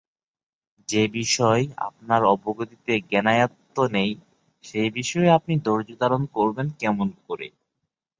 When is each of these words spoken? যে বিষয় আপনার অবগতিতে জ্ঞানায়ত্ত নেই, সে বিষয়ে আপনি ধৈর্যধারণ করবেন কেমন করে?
যে 0.89 1.01
বিষয় 1.15 1.63
আপনার 1.87 2.21
অবগতিতে 2.33 2.93
জ্ঞানায়ত্ত 3.09 3.75
নেই, 3.95 4.11
সে 4.63 4.81
বিষয়ে 4.97 5.29
আপনি 5.37 5.53
ধৈর্যধারণ 5.65 6.21
করবেন 6.35 6.67
কেমন 6.79 7.07
করে? 7.27 7.47